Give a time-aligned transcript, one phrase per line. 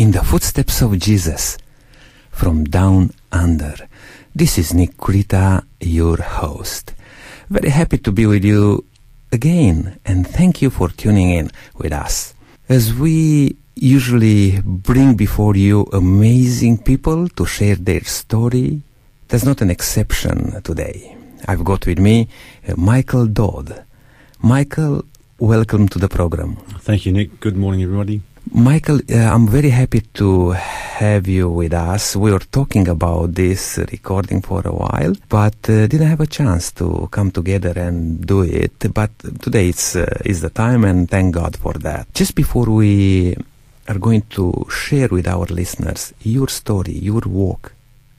[0.00, 1.58] in the footsteps of Jesus
[2.30, 3.76] from down under.
[4.34, 4.92] This is Nick
[5.78, 6.94] your host.
[7.50, 8.86] Very happy to be with you
[9.30, 12.32] again and thank you for tuning in with us.
[12.66, 18.80] As we usually bring before you amazing people to share their story,
[19.28, 21.14] there's not an exception today.
[21.46, 22.26] I've got with me
[22.66, 23.84] uh, Michael Dodd.
[24.40, 25.04] Michael,
[25.38, 26.56] welcome to the program.
[26.88, 27.38] Thank you, Nick.
[27.40, 28.22] Good morning, everybody.
[28.52, 32.16] Michael, uh, I'm very happy to have you with us.
[32.16, 36.72] We were talking about this recording for a while, but uh, didn't have a chance
[36.72, 38.92] to come together and do it.
[38.92, 42.12] But today it's, uh, is the time, and thank God for that.
[42.12, 43.36] Just before we
[43.86, 47.72] are going to share with our listeners your story, your walk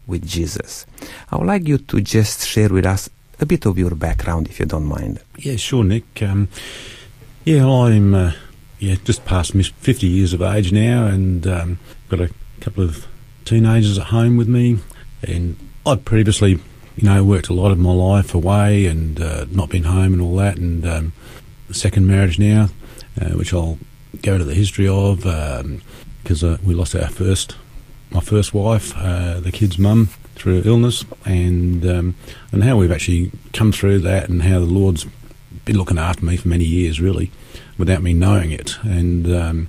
[0.07, 0.85] with Jesus,
[1.29, 3.09] I would like you to just share with us
[3.41, 5.20] a bit of your background, if you don't mind.
[5.38, 6.21] Yeah, sure, Nick.
[6.21, 6.48] Um,
[7.43, 8.32] yeah, I'm uh,
[8.81, 11.79] yeah just past 50 years of age now, and um,
[12.10, 12.29] got a
[12.60, 13.07] couple of
[13.46, 14.79] teenagers at home with me.
[15.24, 16.60] And I'd previously,
[16.98, 20.21] you know, worked a lot of my life away and uh, not been home and
[20.21, 20.57] all that.
[20.57, 21.13] And um,
[21.71, 22.70] second marriage now,
[23.21, 23.77] uh, which I'll
[24.24, 25.20] go into the history of,
[26.24, 27.55] because uh, we lost our first,
[28.09, 32.15] my first wife, uh, the kid's mum, through illness, and um,
[32.52, 35.05] and how we've actually come through that, and how the Lord's
[35.65, 37.29] been looking after me for many years, really,
[37.82, 39.68] without me knowing it, and um,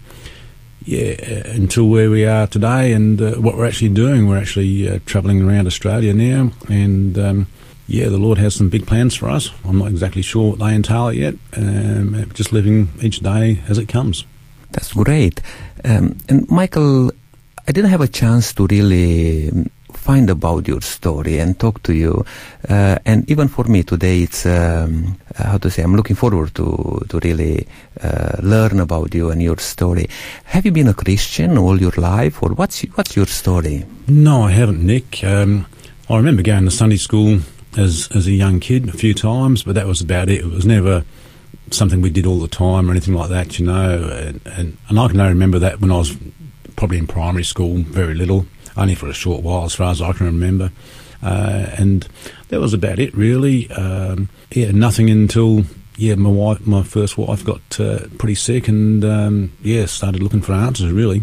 [0.85, 4.89] yeah, uh, until where we are today, and uh, what we're actually doing, we're actually
[4.89, 7.47] uh, travelling around Australia now, and um,
[7.89, 9.51] yeah, the Lord has some big plans for us.
[9.65, 11.35] I'm not exactly sure what they entail yet.
[11.57, 14.25] Um, just living each day as it comes.
[14.71, 15.41] That's great.
[15.85, 17.11] Um, and Michael,
[17.69, 19.51] I didn't have a chance to really
[20.03, 22.25] find about your story and talk to you.
[22.69, 25.83] Uh, and even for me today, it's um, how to say.
[25.83, 27.67] I'm looking forward to to really
[28.03, 30.07] uh, learn about you and your story.
[30.45, 33.85] Have you been a Christian all your life, or what's what's your story?
[34.09, 35.23] No, I haven't, Nick.
[35.23, 35.67] Um,
[36.11, 37.41] I remember going to Sunday school
[37.79, 40.41] as as a young kid a few times, but that was about it.
[40.41, 41.05] It was never
[41.71, 44.09] something we did all the time or anything like that, you know.
[44.11, 46.17] And, and, and I can only remember that when I was
[46.77, 48.47] probably in primary school, very little
[48.77, 50.71] only for a short while, as far as I can remember.
[51.23, 52.09] Uh, and
[52.49, 53.71] that was about it, really.
[53.71, 55.65] Um, yeah, nothing until
[55.97, 60.43] yeah, my wife, my first wife, got uh, pretty sick, and um, yeah, started looking
[60.43, 61.23] for answers, really.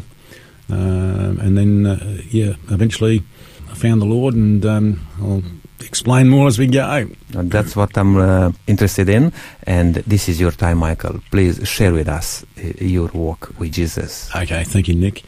[0.70, 3.24] Um, and then uh, yeah, eventually,
[3.70, 5.44] I found the Lord, and um, I'll
[5.82, 7.10] explain more as we go.
[7.30, 9.34] That's what I'm uh, interested in,
[9.64, 11.20] and this is your time, Michael.
[11.32, 14.30] Please share with us uh, your walk with Jesus.
[14.36, 15.24] Okay, thank you, Nick.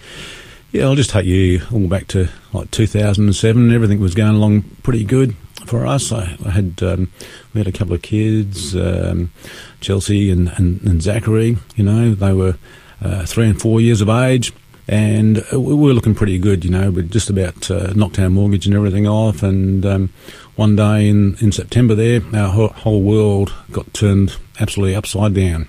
[0.72, 3.74] Yeah, I'll just take you all back to like 2007.
[3.74, 6.14] Everything was going along pretty good for us.
[6.14, 7.12] I, I had um,
[7.54, 9.34] we had a couple of kids, um,
[9.82, 11.58] Chelsea and, and, and, Zachary.
[11.76, 12.56] You know, they were
[13.02, 14.54] uh, three and four years of age,
[14.88, 16.64] and we were looking pretty good.
[16.64, 19.44] You know, we just about uh, knocked our mortgage and everything off.
[19.44, 20.14] And um,
[20.56, 25.68] one day in, in September, there, our whole world got turned absolutely upside down.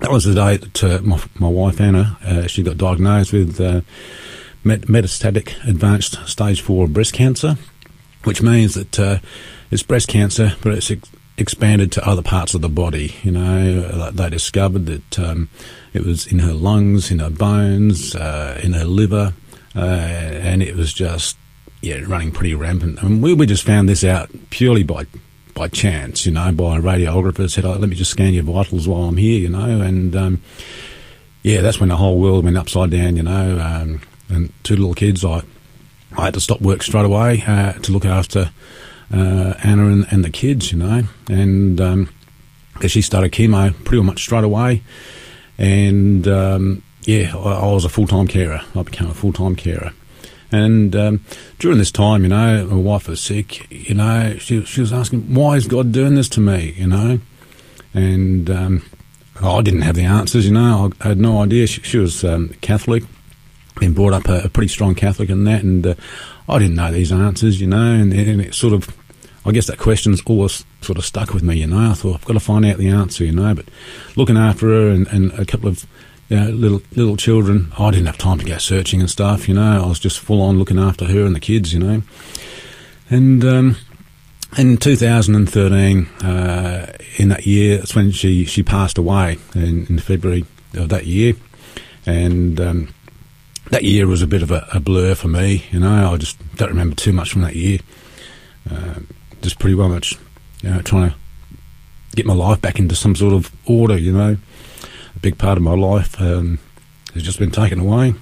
[0.00, 3.58] That was the day that uh, my, my wife Anna uh, she got diagnosed with
[3.60, 3.80] uh,
[4.64, 7.56] met- metastatic advanced stage four breast cancer,
[8.24, 9.18] which means that uh,
[9.70, 13.14] it's breast cancer, but it's ex- expanded to other parts of the body.
[13.22, 15.48] You know, they discovered that um,
[15.92, 19.34] it was in her lungs, in her bones, uh, in her liver,
[19.74, 21.36] uh, and it was just
[21.80, 23.02] yeah running pretty rampant.
[23.02, 25.06] Mean, we, we just found this out purely by
[25.54, 28.88] by chance, you know, by a radiographer said, oh, "Let me just scan your vitals
[28.88, 30.42] while I'm here," you know, and um,
[31.42, 33.58] yeah, that's when the whole world went upside down, you know.
[33.58, 34.00] Um,
[34.32, 35.42] and two little kids, I
[36.16, 38.50] I had to stop work straight away uh, to look after
[39.12, 42.08] uh, Anna and, and, the kids, you know, and um,
[42.86, 44.82] she started chemo pretty much straight away,
[45.58, 48.60] and um, yeah, I, I, was a full time carer.
[48.74, 49.92] I became a full time carer.
[50.50, 51.24] And um,
[51.58, 53.70] during this time, you know, my wife was sick.
[53.70, 57.20] You know, she she was asking, "Why is God doing this to me?" You know,
[57.94, 58.82] and um,
[59.42, 60.46] I didn't have the answers.
[60.46, 61.66] You know, I had no idea.
[61.66, 63.04] She, she was um, Catholic,
[63.76, 65.94] been brought up a, a, pretty strong Catholic in that, and uh,
[66.48, 68.94] I didn't know these answers, you know, and, and, it sort of,
[69.44, 71.90] I guess that question's always sort of stuck with me, you know.
[71.90, 73.54] I thought I've got to find out the answer, you know.
[73.54, 73.66] But
[74.16, 75.86] looking after her and, and a couple of
[76.28, 79.54] you know, little little children, I didn't have time to go searching and stuff, you
[79.54, 79.84] know.
[79.84, 82.02] I was just full on looking after her and the kids, you know.
[83.10, 83.76] And um,
[84.56, 90.44] in 2013, uh, in that year, that's when she, she passed away in, in February
[90.74, 91.34] of that year,
[92.06, 92.94] and um,
[93.72, 95.64] that year was a bit of a, a, blur for me.
[95.70, 97.78] You know, I just don't remember too much from that year.
[98.70, 99.00] Uh,
[99.40, 100.16] just pretty well much,
[100.60, 101.16] you know, trying to
[102.14, 103.96] get my life back into some sort of order.
[103.96, 104.36] You know,
[105.16, 106.58] a big part of my life um,
[107.14, 108.14] has just been taken away,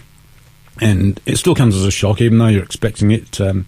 [0.81, 3.41] and it still comes as a shock, even though you're expecting it.
[3.41, 3.67] Um,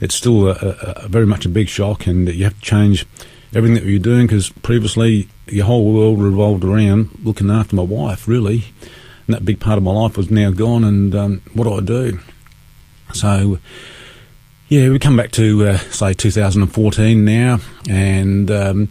[0.00, 3.06] it's still a, a, a very much a big shock, and you have to change
[3.54, 8.26] everything that you're doing because previously your whole world revolved around looking after my wife,
[8.26, 8.64] really.
[9.32, 11.80] And that big part of my life was now gone, and um, what do I
[11.80, 12.20] do?
[13.14, 13.58] So,
[14.68, 17.58] yeah, we come back to, uh, say, 2014 now,
[17.88, 18.90] and, um,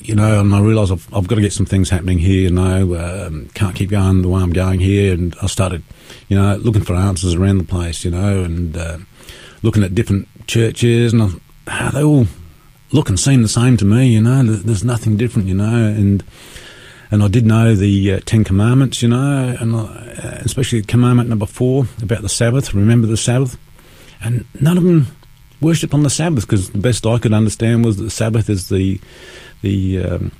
[0.00, 2.50] you know, and I realise I've, I've, got to get some things happening here, you
[2.50, 5.84] know, um, can't keep going the way I'm going here, and I started,
[6.28, 8.98] you know, looking for answers around the place, you know, and uh,
[9.62, 11.28] looking at different churches, and I,
[11.68, 12.26] ah, they all
[12.90, 14.08] look and seem the same to me.
[14.08, 15.46] You know, there's nothing different.
[15.46, 16.24] You know, and
[17.12, 19.02] and I did know the uh, Ten Commandments.
[19.02, 22.72] You know, and uh, especially Commandment number four about the Sabbath.
[22.72, 23.58] Remember the Sabbath,
[24.24, 25.08] and none of them
[25.60, 28.70] worship on the Sabbath because the best I could understand was that the Sabbath is
[28.70, 28.98] the
[29.60, 30.32] the, um,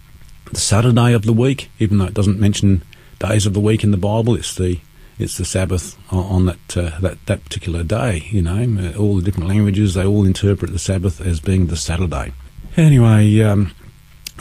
[0.50, 2.82] the Saturday of the week, even though it doesn't mention
[3.20, 4.34] days of the week in the Bible.
[4.34, 4.80] It's the
[5.18, 8.26] it's the Sabbath on that uh, that that particular day.
[8.30, 12.32] You know, all the different languages they all interpret the Sabbath as being the Saturday.
[12.78, 13.72] Anyway, um,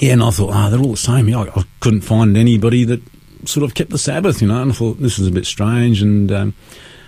[0.01, 1.33] yeah, and I thought, ah, oh, they're all the same.
[1.33, 3.01] I, I, couldn't find anybody that
[3.45, 6.01] sort of kept the Sabbath, you know, and I thought this is a bit strange.
[6.01, 6.55] And, um,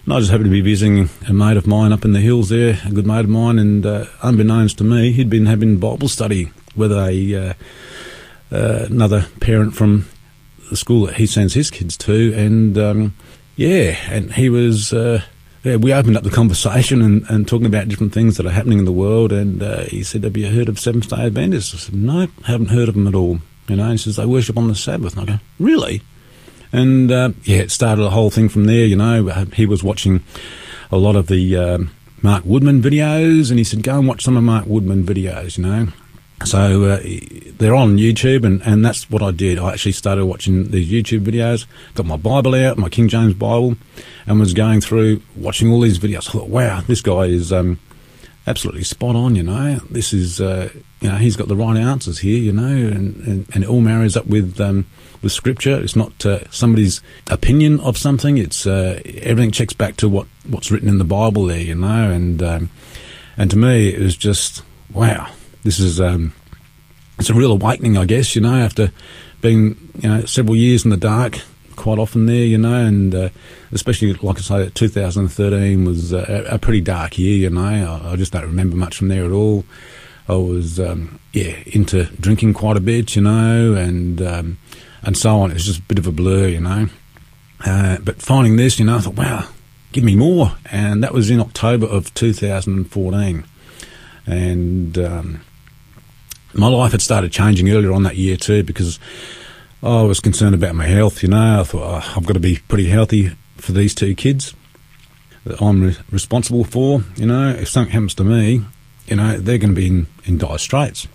[0.06, 2.50] and I just happened to be visiting a mate of mine up in the hills
[2.50, 6.07] there, a good mate of mine, and uh, unbeknownst to me, he'd been having Bible
[6.07, 7.36] study with a
[8.51, 10.07] uh, uh, another parent from
[10.69, 13.16] the school that he sends his kids to, and um,
[13.56, 15.24] yeah, and he was uh,
[15.63, 18.80] yeah, we opened up the conversation and, and talking about different things that are happening
[18.80, 19.31] in the world.
[19.31, 22.69] And uh, he said, "Have you heard of Seventh Day Adventists?" I said, "No, haven't
[22.69, 25.18] heard of them at all." You know, he says they worship on the Sabbath.
[25.18, 26.01] And I go, "Really?"
[26.74, 28.86] And uh, yeah, it started a whole thing from there.
[28.86, 30.21] You know, uh, he was watching
[30.92, 34.36] a lot of the um, Mark Woodman videos, and he said, "Go and watch some
[34.36, 35.88] of Mark Woodman videos." You know,
[36.46, 37.00] so uh,
[37.58, 39.58] they're on YouTube, and, and that's what I did.
[39.58, 41.66] I actually started watching these YouTube videos,
[41.96, 43.78] got my Bible out, my King James Bible,
[44.28, 46.30] and was going through watching all these videos.
[46.30, 47.80] I thought, wow, this guy is um,
[48.46, 49.36] absolutely spot on.
[49.36, 50.70] You know, this is uh,
[51.00, 52.40] you know he's got the right answers here.
[52.40, 54.86] You know, and, and, and it all marries up with um,
[55.22, 55.80] with Scripture.
[55.82, 58.38] It's not uh, somebody's opinion of something.
[58.38, 61.62] It's uh, everything checks back to what what's written in the Bible there.
[61.62, 62.70] You know, and um,
[63.38, 65.30] and to me it was just wow
[65.63, 66.33] this is um,
[67.19, 68.36] it's a real awakening, I guess.
[68.36, 68.92] You know, after
[69.42, 71.39] being you know several years in the dark,
[71.75, 73.30] quite often there, you know, and uh,
[73.71, 77.38] especially like I say, 2013 was a, a pretty dark year.
[77.38, 79.65] You know, I, I, just don't remember much from there at all.
[80.27, 84.57] I was um, yeah into drinking quite a bit, you know, and um,
[85.01, 85.51] and so on.
[85.51, 86.89] It's just a bit of a blur, you know.
[87.65, 89.48] Uh, but finding this, you know, I thought, wow,
[89.94, 93.45] give me more, and that was in October of 2014,
[94.25, 95.42] and um,
[96.54, 99.00] my life had started changing earlier on that year too because
[99.82, 101.24] I was concerned about my health.
[101.24, 104.54] You know, I thought oh, I've got to be pretty healthy for these two kids
[105.46, 107.04] that I'm re- responsible for.
[107.16, 108.66] You know, if something happens to me,
[109.08, 111.08] you know, they're going to be in, in dire straits.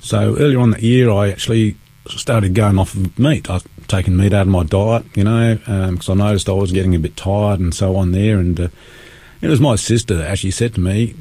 [0.00, 1.76] So earlier on that year, I actually
[2.08, 3.50] started going off of meat.
[3.50, 6.72] I've taken meat out of my diet, you know, because um, I noticed I was
[6.72, 8.38] getting a bit tired and so on there.
[8.38, 8.68] And uh,
[9.42, 11.14] it was my sister that actually said to me,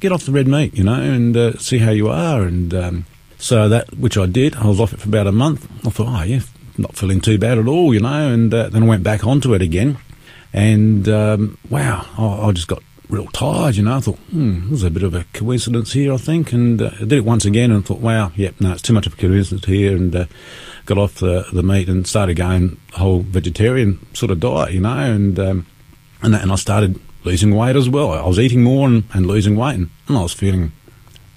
[0.00, 2.42] get off the red meat, you know, and uh, see how you are.
[2.42, 3.06] And um,
[3.38, 5.68] so that, which I did, I was off it for about a month.
[5.86, 6.40] I thought, oh, yeah,
[6.78, 9.54] not feeling too bad at all, you know, and uh, then I went back onto
[9.54, 9.98] it again.
[10.52, 13.96] And um, wow, I, I, just got real tired, you know.
[13.96, 16.52] I thought, hmm, there's a bit of a coincidence here, I think.
[16.52, 19.06] And uh, I did it once again and thought, wow, yep, no, it's too much
[19.06, 19.94] of a coincidence here.
[19.94, 20.26] And uh,
[20.86, 24.96] got off the, the meat and started going whole vegetarian sort of diet, you know.
[24.96, 25.66] And um,
[26.22, 28.12] and, and I started losing weight as well.
[28.12, 30.72] I was eating more and, and losing weight, and, and, I was feeling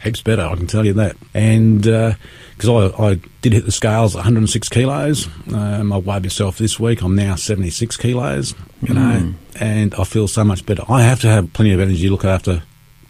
[0.02, 0.44] heaps better.
[0.44, 1.18] I can tell you that.
[1.34, 5.28] And because uh, I, I did hit the scales, 106 kilos.
[5.54, 7.02] Um, I weighed myself this week.
[7.02, 8.54] I'm now 76 kilos.
[8.82, 8.96] You mm.
[8.96, 10.84] know, and I feel so much better.
[10.88, 12.64] I have to have plenty of energy to look after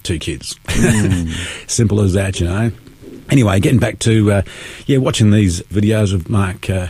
[0.03, 0.55] two kids.
[0.65, 1.67] Mm.
[1.69, 2.71] Simple as that, you know.
[3.29, 4.41] Anyway, getting back to uh,
[4.87, 6.87] yeah, watching these videos of Mark uh,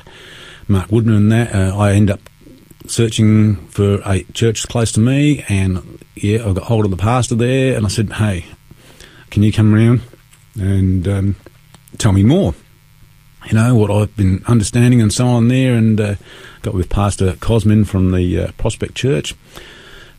[0.70, 2.22] Mark Woodman and that, uh, I end up
[2.90, 7.36] searching for a church close to me, and yeah, I got hold of the pastor
[7.36, 8.46] there, and I said, "Hey,
[9.30, 10.02] can you come around
[10.60, 11.36] and um,
[11.98, 12.56] tell me more?"
[13.48, 16.16] You know what I've been understanding and so on there, and uh,
[16.62, 19.36] got with Pastor Cosmin from the uh, Prospect Church,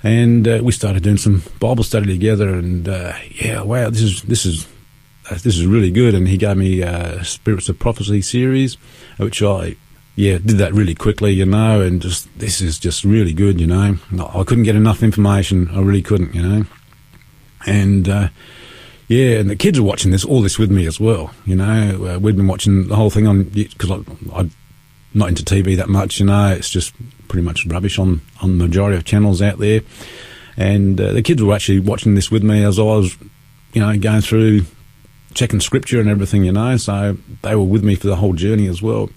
[0.02, 2.48] and uh, we started doing some Bible study together.
[2.48, 4.66] And uh, yeah, wow, this is this is
[5.30, 6.14] this is really good.
[6.14, 6.82] And he gave me
[7.24, 8.76] Spirits of Prophecy series,
[9.18, 9.76] which I
[10.16, 13.66] yeah, did that really quickly, you know, and just this is just really good, you
[13.66, 13.96] know.
[14.18, 15.70] I couldn't get enough information.
[15.72, 16.64] I really couldn't, you know.
[17.66, 18.28] And uh,
[19.08, 21.32] yeah, and the kids are watching this all this with me as well.
[21.44, 23.94] You know, uh, we've been watching the whole thing on because I,
[24.38, 24.52] am
[25.14, 26.48] not into TV that much, you know.
[26.52, 26.94] It's just
[27.28, 29.80] pretty much rubbish on, on the majority of channels out there.
[30.56, 33.16] And uh, the kids were actually watching this with me as I was,
[33.72, 34.66] you know, going through
[35.34, 36.76] checking scripture and everything, you know.
[36.76, 39.10] So they were with me for the whole journey as well.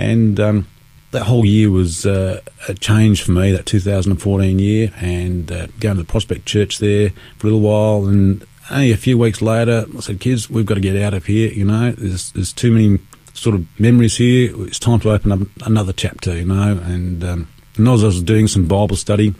[0.00, 0.66] And um,
[1.10, 5.96] that whole year was uh, a change for me, that 2014 year, and uh, going
[5.96, 8.06] to the Prospect Church there for a little while.
[8.06, 11.26] And only a few weeks later, I said, kids, we've got to get out of
[11.26, 11.92] here, you know.
[11.92, 12.98] There's, there's too many
[13.34, 14.54] sort of memories here.
[14.66, 16.80] It's time to open up another chapter, you know.
[16.82, 19.34] And, um, and as I was doing some Bible study,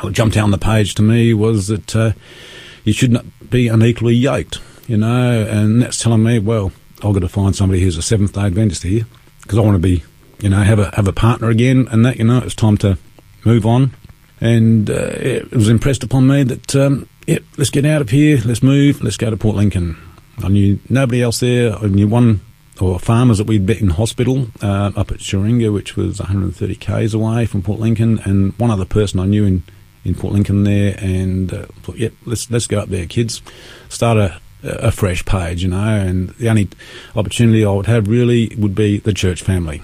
[0.00, 2.12] what jumped out on the page to me was that uh,
[2.84, 5.46] you should not be unequally yoked, you know.
[5.48, 8.82] And that's telling me, well, I've got to find somebody who's a Seventh Day Adventist
[8.82, 9.06] here
[9.44, 10.02] because I want to be
[10.44, 12.98] you know, have a have a partner again, and that you know, it's time to
[13.44, 13.92] move on.
[14.42, 18.38] And uh, it was impressed upon me that um, yeah, let's get out of here,
[18.44, 19.96] let's move, let's go to Port Lincoln.
[20.42, 21.74] I knew nobody else there.
[21.74, 22.42] I knew one
[22.80, 27.14] or farmers that we'd met in hospital uh, up at Sheringa, which was 130 k's
[27.14, 29.62] away from Port Lincoln, and one other person I knew in,
[30.04, 30.94] in Port Lincoln there.
[30.98, 33.40] And uh, thought, yeah, let's let's go up there, kids.
[33.88, 35.76] Start a a fresh page, you know.
[35.76, 36.68] And the only
[37.14, 39.82] opportunity I would have really would be the church family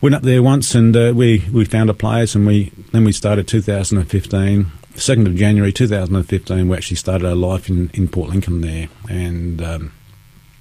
[0.00, 3.12] went up there once and uh, we, we found a place and we then we
[3.12, 4.66] started 2015.
[4.94, 8.88] 2nd of January 2015, we actually started our life in, in Port Lincoln there.
[9.08, 9.92] And um,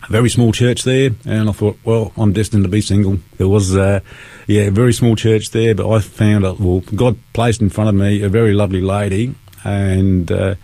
[0.08, 1.12] a very small church there.
[1.26, 3.20] And I thought, well, I'm destined to be single.
[3.38, 4.02] There was, uh,
[4.48, 7.90] yeah, a very small church there, but I found, a, well, God placed in front
[7.90, 9.36] of me a very lovely lady.
[9.64, 10.56] And, uh,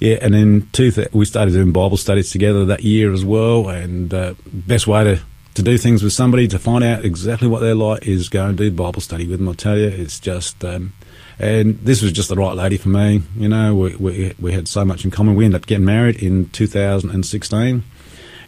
[0.00, 3.68] yeah, and then two th- we started doing Bible studies together that year as well.
[3.68, 5.20] And uh, best way to
[5.54, 8.58] to do things with somebody to find out exactly what they're like is go and
[8.58, 9.48] do Bible study with them.
[9.48, 10.64] I tell you, it's just.
[10.64, 10.92] Um,
[11.38, 13.22] and this was just the right lady for me.
[13.36, 15.34] You know, we, we, we had so much in common.
[15.34, 17.84] We ended up getting married in 2016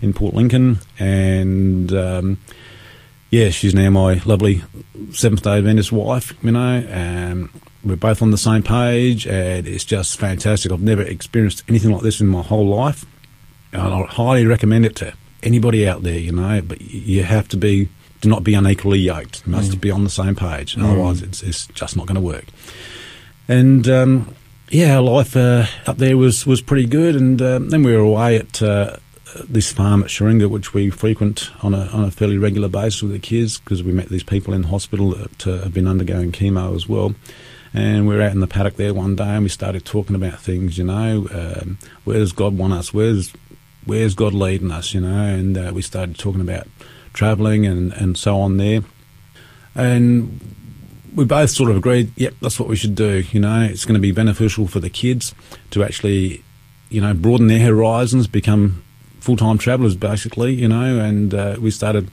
[0.00, 2.38] in Port Lincoln, and um,
[3.30, 4.62] yeah, she's now my lovely
[5.12, 6.32] Seventh Day Adventist wife.
[6.42, 7.50] You know, um,
[7.84, 10.72] we're both on the same page, and it's just fantastic.
[10.72, 13.04] I've never experienced anything like this in my whole life,
[13.72, 17.56] and I highly recommend it to anybody out there, you know, but you have to
[17.56, 17.88] be
[18.20, 19.46] to not be unequally yoked.
[19.46, 19.80] You must mm.
[19.80, 20.84] be on the same page, mm.
[20.84, 22.46] otherwise it's, it's just not going to work.
[23.46, 24.34] And um,
[24.70, 27.16] yeah, our life uh, up there was was pretty good.
[27.16, 28.96] And uh, then we were away at uh,
[29.48, 33.12] this farm at Sheringa, which we frequent on a on a fairly regular basis with
[33.12, 36.74] the kids because we met these people in hospital that uh, have been undergoing chemo
[36.74, 37.14] as well.
[37.74, 40.38] And we were out in the paddock there one day, and we started talking about
[40.38, 40.78] things.
[40.78, 42.94] You know, um, where does God want us?
[42.94, 43.32] Where's
[43.88, 45.24] where's God leading us, you know?
[45.24, 46.66] And uh, we started talking about
[47.14, 48.82] travelling and, and so on there.
[49.74, 50.40] And
[51.14, 53.24] we both sort of agreed, yep, that's what we should do.
[53.32, 55.34] You know, it's going to be beneficial for the kids
[55.70, 56.44] to actually,
[56.90, 58.84] you know, broaden their horizons, become
[59.28, 60.98] full time travellers, basically, you know.
[60.98, 62.10] And uh, we started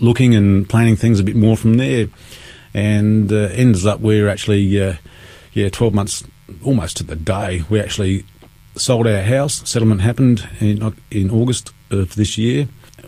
[0.00, 2.08] looking and planning things a bit more from there.
[2.74, 4.94] And uh, ends up we're actually, uh,
[5.52, 6.24] yeah, 12 months
[6.64, 8.24] almost to the day, we actually
[8.74, 9.68] sold our house.
[9.68, 12.66] Settlement happened in, in August of this year.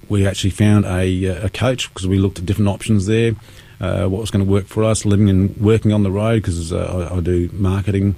[0.09, 3.35] We actually found a, uh, a coach because we looked at different options there.
[3.81, 6.73] Uh, what was going to work for us, living and working on the road because
[6.73, 8.15] uh, I, I, do marketing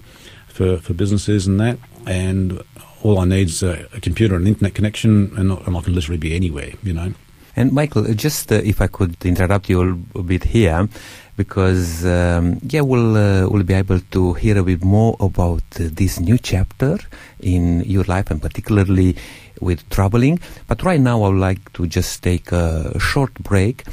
[0.47, 1.78] for, for businesses and that.
[2.07, 2.61] And
[3.04, 6.18] all I need is a, a computer and internet connection, and, and I can literally
[6.18, 7.12] be anywhere, you know.
[7.54, 10.88] And Michael, just uh, if I could interrupt you a bit here,
[11.37, 15.84] because um, yeah, we'll uh, we'll be able to hear a bit more about uh,
[15.92, 16.99] this new chapter
[17.38, 19.16] in your life, and particularly
[19.61, 20.40] with traveling.
[20.66, 23.84] But right now, I would like to just take a short break.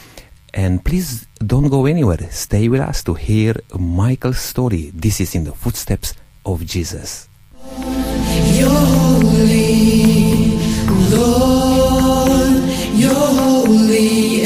[0.53, 2.19] And please don't go anywhere.
[2.29, 4.91] Stay with us to hear Michael's story.
[4.93, 6.13] This is in the footsteps
[6.45, 7.29] of Jesus.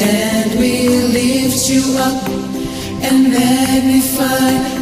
[0.00, 2.28] And we lift you up
[3.02, 4.75] and magnify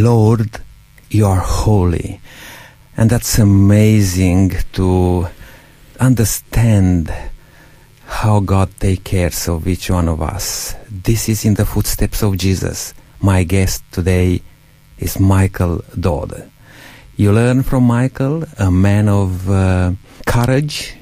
[0.00, 0.60] Lord,
[1.10, 2.20] you are holy.
[2.96, 5.28] And that's amazing to
[5.98, 7.12] understand
[8.06, 10.74] how God takes care of each one of us.
[10.90, 12.94] This is in the footsteps of Jesus.
[13.20, 14.40] My guest today
[14.98, 16.50] is Michael Dodd.
[17.16, 19.92] You learn from Michael, a man of uh,
[20.26, 20.94] courage,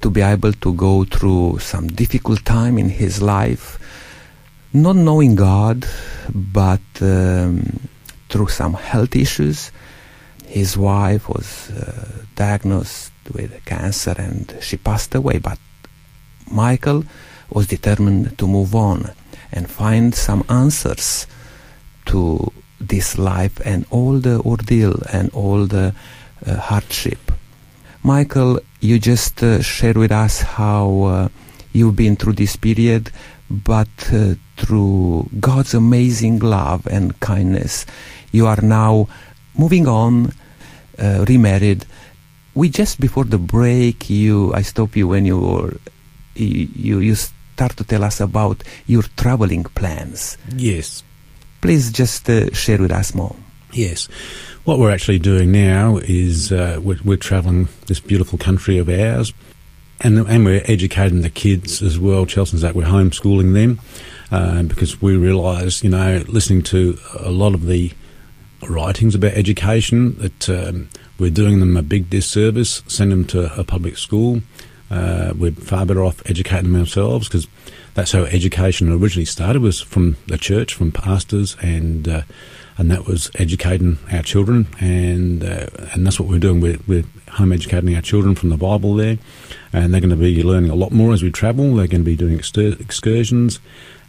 [0.00, 3.78] to be able to go through some difficult time in his life,
[4.72, 5.86] not knowing God,
[6.34, 7.89] but um,
[8.30, 9.70] through some health issues.
[10.46, 15.58] His wife was uh, diagnosed with cancer and she passed away, but
[16.50, 17.04] Michael
[17.50, 19.10] was determined to move on
[19.52, 21.26] and find some answers
[22.06, 25.94] to this life and all the ordeal and all the
[26.46, 27.32] uh, hardship.
[28.02, 31.28] Michael, you just uh, shared with us how uh,
[31.72, 33.10] you've been through this period,
[33.50, 37.84] but uh, through God's amazing love and kindness,
[38.32, 39.08] you are now
[39.56, 40.32] moving on,
[40.98, 41.86] uh, remarried.
[42.54, 45.76] We just before the break, you I stop you when you were
[46.34, 50.38] you you start to tell us about your traveling plans.
[50.56, 51.02] Yes.
[51.60, 53.36] Please just uh, share with us more.
[53.72, 54.08] Yes.
[54.64, 59.32] What we're actually doing now is uh, we're, we're travelling this beautiful country of ours,
[60.00, 62.26] and and we're educating the kids as well.
[62.26, 63.80] Chelsea's that we're homeschooling them
[64.30, 67.92] uh, because we realise, you know, listening to a lot of the
[68.68, 72.82] writings about education that um, we're doing them a big disservice.
[72.86, 74.42] Send them to a public school.
[74.90, 77.46] Uh, we're far better off educating them ourselves because
[77.94, 82.22] that's how education originally started was from the church, from pastors, and uh,
[82.76, 86.60] and that was educating our children, and uh, and that's what we're doing.
[86.60, 89.18] We're, we're home educating our children from the Bible there,
[89.72, 91.74] and they're going to be learning a lot more as we travel.
[91.74, 93.60] They're going to be doing excursions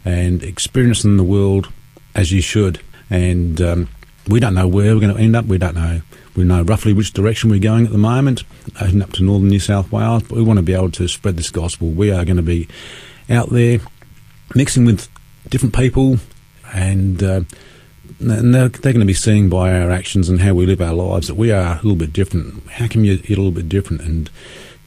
[0.04, 1.70] and experiencing the world
[2.14, 2.80] as you should.
[3.10, 3.88] And um,
[4.28, 5.46] we don't know where we're going to end up.
[5.46, 6.00] We don't know.
[6.36, 8.44] We know roughly which direction we're going at the moment,
[8.76, 10.22] heading up to northern New South Wales.
[10.22, 11.88] But we want to be able to spread this gospel.
[11.88, 12.68] We are going to be
[13.28, 13.80] out there
[14.54, 15.08] mixing with
[15.48, 16.18] different people,
[16.72, 17.40] and, uh,
[18.20, 20.94] and they're, they're going to be seeing by our actions and how we live our
[20.94, 22.66] lives that we are a little bit different.
[22.70, 24.02] How can you be a little bit different?
[24.02, 24.30] And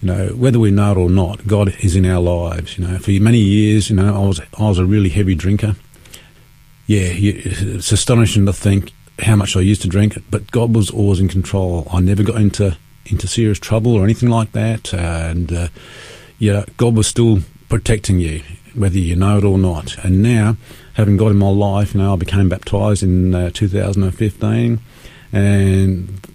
[0.02, 2.78] you know, whether we know it or not, God is in our lives.
[2.78, 5.76] You know, for many years, you know, I was I was a really heavy drinker,
[6.88, 11.20] yeah, it's astonishing to think how much I used to drink, but God was always
[11.20, 11.88] in control.
[11.92, 15.68] I never got into into serious trouble or anything like that, and uh,
[16.40, 18.42] yeah, God was still protecting you,
[18.74, 20.04] whether you know it or not.
[20.04, 20.58] And now,
[20.96, 24.80] having God in my life, you know, I became baptised in uh, 2015,
[25.32, 26.28] and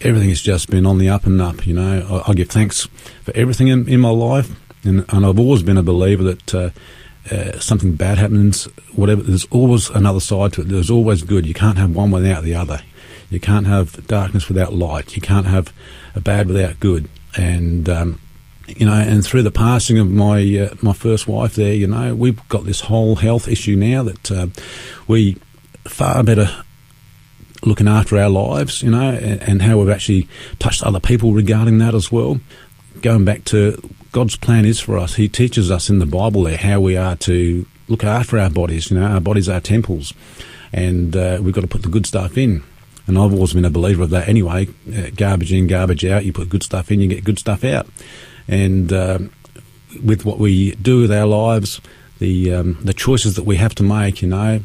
[0.00, 1.66] everything has just been on the up and up.
[1.66, 2.86] You know, I, I give thanks
[3.22, 6.54] for everything in, in my life, and, and, I've always been a believer that.
[6.54, 6.70] Uh,
[7.30, 8.64] uh, something bad happens,
[8.94, 10.68] whatever, there's always another side to it.
[10.68, 11.46] There's always good.
[11.46, 12.82] You can't have one without the other.
[13.30, 15.14] You can't have darkness without light.
[15.14, 15.72] You can't have
[16.14, 17.08] a bad without good.
[17.36, 18.20] And um,
[18.66, 22.14] you know, and through the passing of my uh, my first wife, there, you know,
[22.14, 24.46] we've got this whole health issue now that uh,
[25.06, 25.36] we
[25.84, 26.64] far better
[27.64, 30.28] looking after our lives, you know, and, and, how we've actually
[30.60, 32.40] touched other people regarding that as well.
[33.02, 33.82] Going back to
[34.18, 35.14] God's plan is for us.
[35.14, 38.90] He teaches us in the Bible there how we are to look after our bodies.
[38.90, 40.12] You know, our bodies are temples,
[40.72, 42.64] and uh, we've got to put the good stuff in.
[43.06, 44.70] And I've always been a believer of that anyway.
[44.92, 46.24] Uh, garbage in, garbage out.
[46.24, 47.86] You put good stuff in, you get good stuff out.
[48.48, 49.20] And uh,
[50.02, 51.80] with what we do with our lives,
[52.18, 54.62] the um, the choices that we have to make, you know,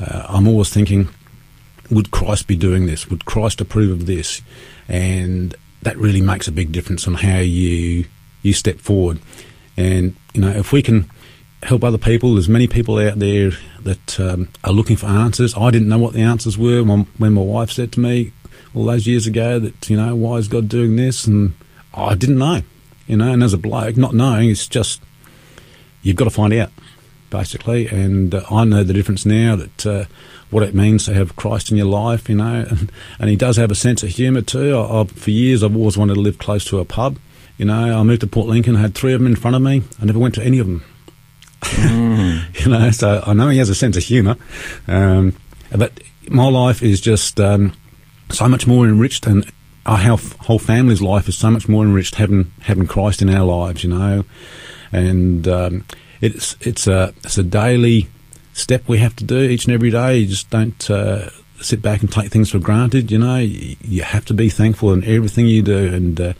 [0.00, 1.08] uh, I'm always thinking
[1.90, 3.10] would Christ be doing this?
[3.10, 4.40] Would Christ approve of this?
[4.86, 5.52] And
[5.82, 8.04] that really makes a big difference on how you
[8.44, 9.18] you step forward.
[9.76, 11.10] And you know, if we can
[11.64, 15.56] help other people, there's many people out there that um, are looking for answers.
[15.56, 18.32] I didn't know what the answers were when, when my wife said to me
[18.74, 21.54] all those years ago that you know why is God doing this, and
[21.92, 22.62] I didn't know.
[23.06, 25.02] You know, and as a bloke, not knowing, it's just
[26.02, 26.70] you've got to find out
[27.30, 27.88] basically.
[27.88, 30.04] And uh, I know the difference now that uh,
[30.50, 33.56] what it means to have Christ in your life, you know, and, and he does
[33.56, 34.76] have a sense of humour too.
[34.76, 37.18] I, I, for years, I've always wanted to live close to a pub.
[37.56, 39.82] You know, I moved to Port Lincoln, had three of them in front of me.
[40.00, 40.84] I never went to any of them.
[41.62, 42.60] Mm.
[42.64, 44.36] you know, so I know he has a sense of humour.
[44.88, 45.36] Um,
[45.76, 45.92] but
[46.28, 47.72] my life is just um,
[48.30, 49.50] so much more enriched, and
[49.86, 53.44] our whole, whole family's life is so much more enriched having having Christ in our
[53.44, 53.84] lives.
[53.84, 54.24] You know,
[54.92, 55.84] and um,
[56.20, 58.08] it's it's a it's a daily
[58.52, 60.18] step we have to do each and every day.
[60.18, 63.10] You just don't uh, sit back and take things for granted.
[63.10, 66.32] You know, you have to be thankful in everything you do and uh,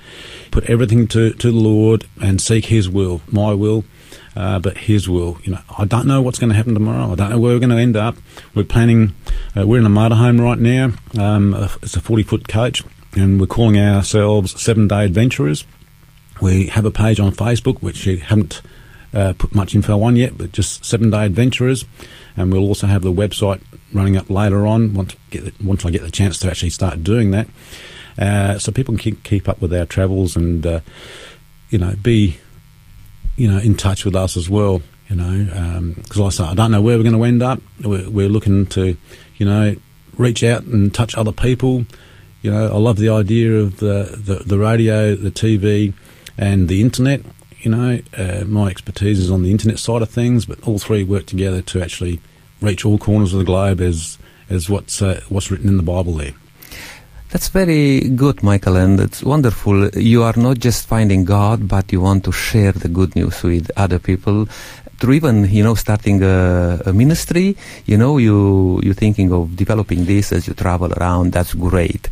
[0.50, 3.84] put everything to, to the Lord and seek His will, my will.
[4.36, 7.12] Uh, but His will, you know, I don't know what's going to happen tomorrow.
[7.12, 8.16] I don't know where we're going to end up.
[8.54, 9.14] We're planning.
[9.56, 10.92] Uh, we're in a motorhome right now.
[11.16, 15.64] Um, it's a forty-foot coach, and we're calling ourselves Seven Day Adventurers.
[16.40, 18.60] We have a page on Facebook, which you haven't
[19.14, 21.84] uh, put much info on yet, but just seven day adventurers.
[22.36, 26.02] And we'll also have the website running up later on once, get once I get
[26.02, 27.46] the chance to actually start doing that.
[28.18, 30.80] Uh, so people can keep, keep up with our travels and, uh,
[31.70, 32.38] you know, be,
[33.36, 34.82] you know, in touch with us as well.
[35.08, 37.60] You know, because um, I say I don't know where we're going to end up.
[37.82, 38.96] We're, we're looking to,
[39.36, 39.76] you know,
[40.16, 41.84] reach out and touch other people.
[42.40, 45.92] You know, I love the idea of the, the, the radio, the TV,
[46.38, 47.20] and the internet
[47.64, 51.04] you know, uh, my expertise is on the internet side of things, but all three
[51.04, 52.20] work together to actually
[52.60, 54.18] reach all corners of the globe as
[54.50, 56.34] as what's uh, what's written in the Bible there.
[57.30, 59.88] That's very good, Michael, and it's wonderful.
[59.88, 63.72] You are not just finding God, but you want to share the good news with
[63.76, 64.46] other people.
[65.00, 70.04] Through even, you know, starting a, a ministry, you know, you you're thinking of developing
[70.04, 71.32] this as you travel around.
[71.32, 72.08] That's great.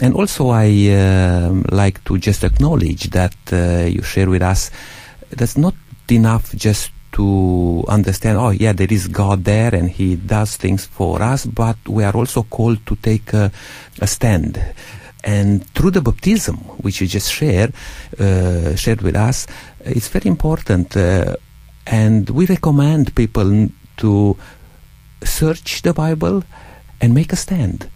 [0.00, 4.70] And also, I uh, like to just acknowledge that uh, you share with us
[5.30, 5.74] that's not
[6.08, 11.20] enough just to understand, oh, yeah, there is God there and He does things for
[11.20, 13.50] us, but we are also called to take a,
[14.00, 14.62] a stand.
[15.24, 17.74] And through the baptism, which you just shared,
[18.20, 19.48] uh, shared with us,
[19.80, 20.96] it's very important.
[20.96, 21.34] Uh,
[21.88, 24.36] and we recommend people to
[25.24, 26.44] search the Bible
[27.00, 27.90] and make a stand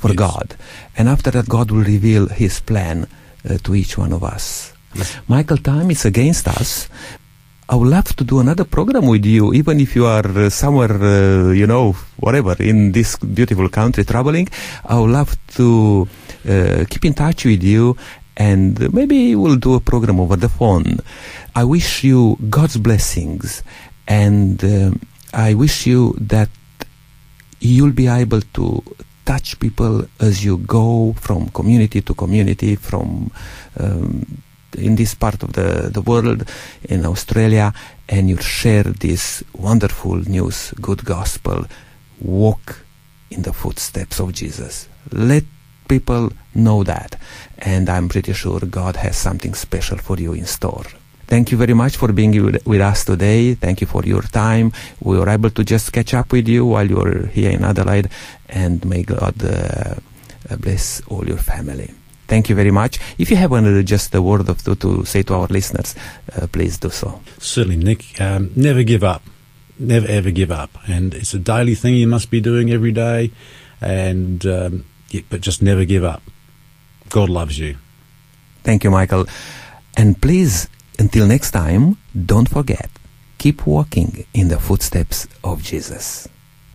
[0.00, 0.16] for yes.
[0.16, 0.56] God.
[0.96, 3.06] And after that, God will reveal His plan
[3.44, 4.72] uh, to each one of us.
[4.94, 5.16] Yes.
[5.28, 6.88] Michael, time is against us.
[7.68, 10.90] I would love to do another program with you, even if you are uh, somewhere,
[10.90, 14.48] uh, you know, whatever, in this beautiful country traveling.
[14.84, 16.08] I would love to
[16.48, 17.96] uh, keep in touch with you
[18.36, 20.98] and maybe we'll do a program over the phone.
[21.54, 23.62] I wish you God's blessings
[24.08, 25.00] and um,
[25.32, 26.48] I wish you that
[27.60, 28.82] you'll be able to
[29.30, 33.30] touch people as you go from community to community, from
[33.78, 34.26] um,
[34.76, 36.40] in this part of the, the world,
[36.88, 37.72] in Australia,
[38.08, 41.64] and you share this wonderful news, good gospel.
[42.20, 42.84] Walk
[43.30, 44.88] in the footsteps of Jesus.
[45.12, 45.44] Let
[45.88, 47.16] people know that.
[47.58, 50.86] And I'm pretty sure God has something special for you in store.
[51.30, 53.54] Thank you very much for being with, us today.
[53.54, 54.72] Thank you for your time.
[55.00, 58.10] We were able to just catch up with you while you were here in Adelaide,
[58.48, 59.94] and may God uh,
[60.58, 61.90] bless all your family.
[62.26, 62.98] Thank you very much.
[63.18, 65.94] If you have uh, just a word of to, to say to our listeners,
[66.36, 67.20] uh, please do so.
[67.38, 68.20] Certainly, Nick.
[68.20, 69.22] Um, never give up.
[69.78, 70.70] Never ever give up.
[70.86, 73.30] And it's a daily thing you must be doing every day.
[73.80, 76.22] And um, yeah, but just never give up.
[77.08, 77.76] God loves you.
[78.62, 79.26] Thank you, Michael.
[79.96, 80.68] And please,
[81.00, 82.90] until next time, don't forget,
[83.38, 86.28] keep walking in the footsteps of Jesus.